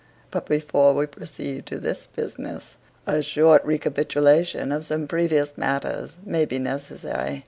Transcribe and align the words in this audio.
But 0.31 0.47
before 0.47 0.95
we 0.95 1.05
proceed 1.05 1.67
to 1.67 1.77
this 1.77 2.07
business, 2.07 2.75
a 3.05 3.21
short 3.21 3.63
recapitulation 3.63 4.71
of 4.71 4.83
some 4.83 5.07
previous 5.07 5.55
matters 5.59 6.15
may 6.25 6.43
be 6.45 6.57
necessary. 6.57 7.39